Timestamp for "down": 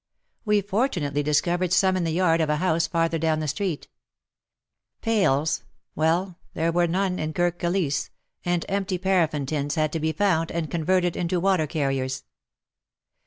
3.19-3.39